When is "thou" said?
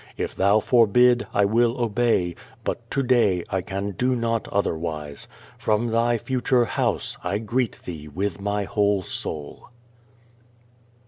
0.35-0.59